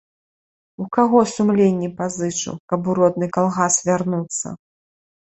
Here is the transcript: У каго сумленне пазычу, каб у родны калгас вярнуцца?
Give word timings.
У 0.83 0.87
каго 0.97 1.19
сумленне 1.33 1.89
пазычу, 2.01 2.51
каб 2.73 2.91
у 2.93 2.99
родны 3.03 3.31
калгас 3.39 3.81
вярнуцца? 3.93 4.61